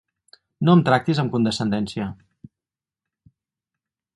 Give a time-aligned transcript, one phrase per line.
[0.69, 2.09] No em tractis amb condescendència.